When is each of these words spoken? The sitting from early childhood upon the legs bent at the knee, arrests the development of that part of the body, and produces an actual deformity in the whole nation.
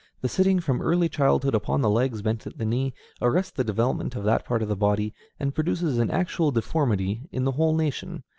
The 0.21 0.27
sitting 0.29 0.59
from 0.59 0.81
early 0.81 1.09
childhood 1.09 1.53
upon 1.53 1.81
the 1.81 1.89
legs 1.91 2.23
bent 2.23 2.47
at 2.47 2.57
the 2.57 2.65
knee, 2.65 2.91
arrests 3.21 3.51
the 3.51 3.63
development 3.63 4.15
of 4.15 4.23
that 4.23 4.43
part 4.45 4.63
of 4.63 4.67
the 4.67 4.75
body, 4.75 5.13
and 5.39 5.53
produces 5.53 5.99
an 5.99 6.09
actual 6.09 6.49
deformity 6.49 7.29
in 7.31 7.43
the 7.43 7.51
whole 7.51 7.75
nation. 7.75 8.23